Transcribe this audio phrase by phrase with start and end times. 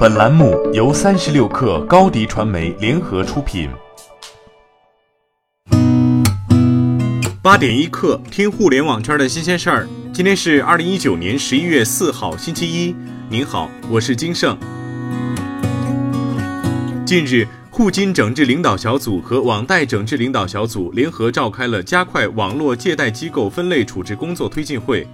[0.00, 3.68] 本栏目由三十六氪高低传媒联合出品。
[7.42, 9.86] 八点一刻，听互联网圈的新鲜事儿。
[10.10, 12.96] 今天是二零一九年十一月四号，星期一。
[13.28, 14.56] 您好，我是金盛。
[17.04, 25.06] 近日，互金整治领导小组和网贷整治领导小组联合召开了加快网络借贷机构分类处置工作推进会。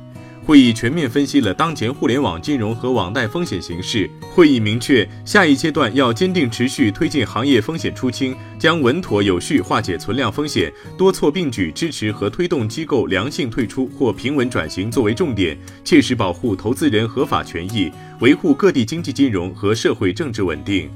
[0.46, 4.08] 会议全面分析了当前互联网金融和网贷风险形势。
[4.32, 17.90] 会议明确，下一阶段要坚定持续推进行业风险出清，将稳妥有序化解存量风险，多措并举支持和推动机构良性退出或平稳转型作为重点，切实保护投资人合法权益，
[18.20, 20.88] 维护各地经济金融和社会政治稳定。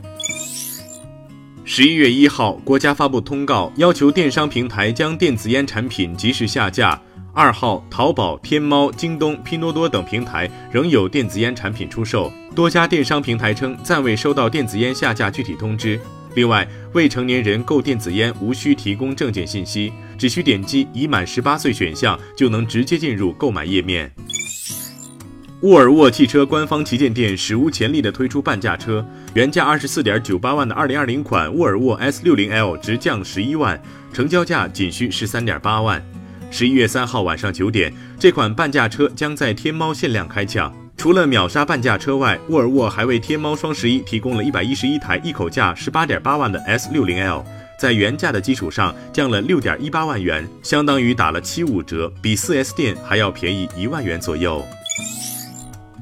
[1.65, 7.01] 十一月一号，国家发布通告，要求电商平台将电子烟产品及时下架。
[7.33, 12.33] 二号，淘宝、天猫、京东、拼多多等平台仍有电子烟产品出售。
[12.57, 15.99] 多家电商平台称暂未收到电子烟下架具体通知。
[16.35, 24.13] 另外，未成年人购电子烟无需提供证件信息，只需点击已满十八岁选项就能直接进入购买页面。
[25.63, 33.81] 沃尔沃汽车官方旗舰店史无前例地推出半价车，原价二十四点九八万的二零二零款沃尔沃 S 六零 L 直降十一万，
[34.13, 36.03] 成交价仅需十三点八万。
[36.53, 40.75] 十一月三号晚上九点，这款半价车将在天猫限量开抢。
[40.97, 47.45] 除了秒杀半价车外，沃尔沃还为天猫双十一提供了一百一十一台一口价十八点八万的 S 六零 L，
[47.79, 54.63] 在原价的基础上降了六点一八万元，相当于打了七五折，比四 S 店还要便宜一万元左右。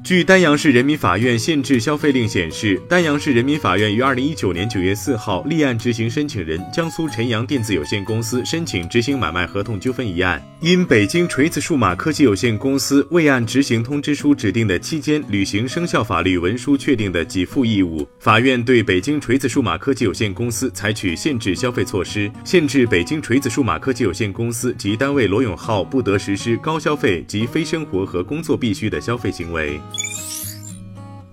[0.08, 29.78] 据丹阳市人民法院限制消费令显示，丹阳市人民法院于二零一九年九月四号立案执行申请人江苏晨阳电子有限公司申请执行买卖合同纠纷一案，因北京锤子数码科技有限公司未按执行通知书指定的期间履行生效法律文书确定的给付义务，法院对北京锤子数码科技有限公司采取限制消费措施，限制北京锤子数码科技有限公司及单位罗永浩不得实施高消费及非生活和工作必需的消费行为。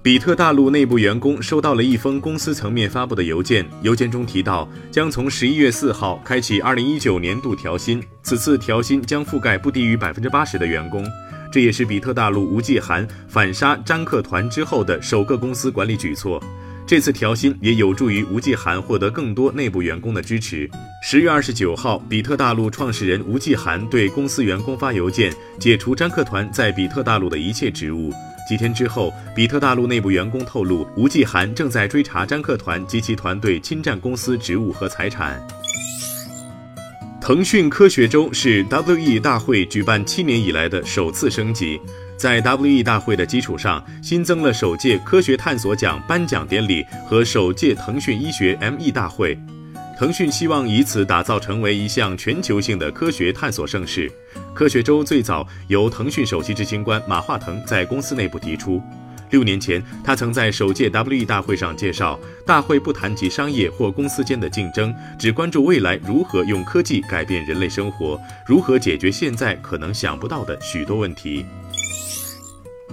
[0.06, 11.04] 比特大陆内部员工收到了一封公司层面发布的邮件，邮件中提到将从十一月四号开启二零一九年度调薪，此次调薪将覆盖不低于百分之八十的员工。
[11.52, 16.40] 这也是比特大陆吴继寒反杀詹克团之后的首个公司管理举措。
[16.86, 20.70] 这次调薪也有助于吴继寒获得更多内部员工的支持。
[21.02, 28.14] 十月二十九号，比特大陆创始人吴继寒对公司员工发邮件，解除詹克团在比特大陆的一切职务。
[28.48, 35.42] 几天之后，比特大陆内部员工透露，吴继寒正在追查詹克团及其团队侵占公司职务和财产。
[37.20, 41.82] 腾讯科学周是 WE 大会举办七年以来的首次升级，
[42.16, 49.36] 在 WE 大会的基础上，新增了首届科学探索奖颁奖典礼和首届腾讯医学 ME 大会。
[49.98, 54.12] 腾讯希望以此打造成为一项全球性的科学探索盛事。
[54.54, 58.82] 科学周最早由腾讯首席执行官马化腾在公司内部提出。
[59.32, 71.46] 六年前，他曾在首届 WE 大会上介绍，大会不谈及商业或公司间的竞争，只关注未来如何用科技改变人类生活，如何解决现在可能想不到的许多问题。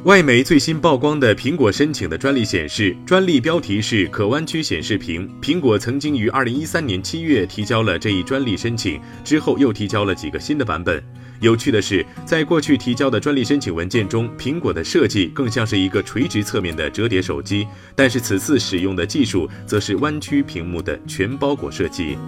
[0.05, 5.31] 外媒最新曝光的苹果申请的专利显示，专利标题是可弯曲显示屏。
[5.41, 11.01] 苹果曾经于二零一三年七月提交了这一专利申请，之后又提交了几个新的版本。
[11.39, 17.65] 有趣的是，在过去提交的专利申请文件中，苹果的设计更像是一个垂直侧面的折叠手机，
[17.95, 22.19] 但是此次使用的技术则是弯曲屏幕的全包裹设计。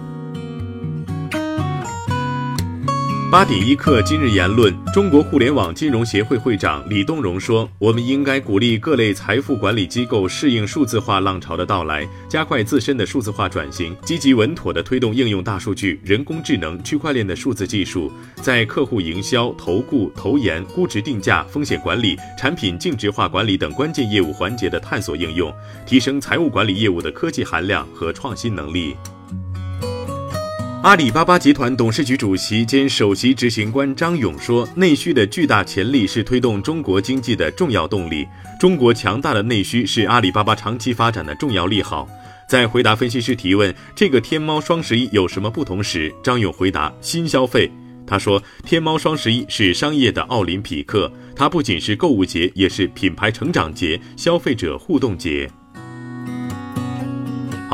[3.35, 18.09] 八点一刻，今日言论：中国互联网金融协会会长李东荣说：“我们应该鼓励各类财富管理机构适应数字化浪潮的到来，加快自身的数字化转型，积极稳妥地推动应用大数据、人工智能、区块链的数字技术，
[18.41, 25.53] 在客户营销、投顾、投研、估值定价、风险管理、产品净值化管理等关键业务环节的探索应用，
[25.85, 28.95] 提升财务管理业务的科技含量和创新能力。”
[30.85, 38.23] 阿里巴巴集团董事局主席兼首席执行官张勇说：“内需的巨大潜力是推动中国经济的重要动力。
[38.59, 42.07] 中国强大的内需是阿里巴巴长期发展的重要利好。”
[42.47, 47.71] 在回答分析师提问“这个天猫双十一有什么不同”时，张勇回答：“新消费。”
[48.05, 55.49] 他说：“天猫双十一是商业的奥林匹克，它不仅是购物节，也是品牌成长节、消费者互动节。”